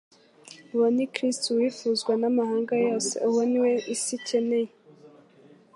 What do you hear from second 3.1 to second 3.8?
uwo ni we